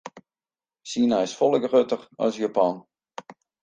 Sina 0.93 1.19
is 1.27 1.33
folle 1.39 1.59
grutter 1.69 2.01
as 2.25 2.35
Japan. 2.43 2.83